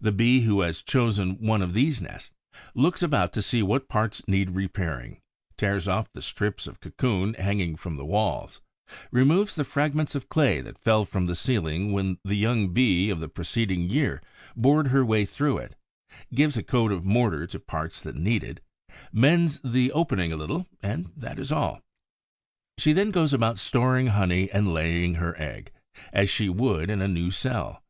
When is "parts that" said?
17.58-18.14